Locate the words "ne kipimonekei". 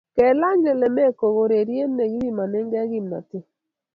1.87-2.87